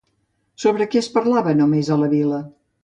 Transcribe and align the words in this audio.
Sobre 0.63 0.87
què 0.95 1.03
es 1.03 1.11
parlava 1.19 1.57
només 1.63 1.95
a 1.97 2.03
la 2.05 2.13
vila? 2.19 2.43